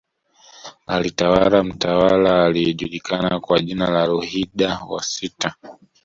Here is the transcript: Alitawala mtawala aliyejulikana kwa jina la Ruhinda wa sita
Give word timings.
Alitawala 0.87 1.63
mtawala 1.63 2.45
aliyejulikana 2.45 3.39
kwa 3.39 3.59
jina 3.59 3.89
la 3.89 4.05
Ruhinda 4.05 4.79
wa 4.89 5.03
sita 5.03 5.55